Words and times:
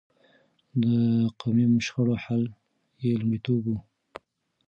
د 0.81 0.83
قومي 1.39 1.65
شخړو 1.85 2.15
حل 2.23 2.43
يې 3.03 3.11
لومړيتوب 3.19 3.63
و. 3.73 3.77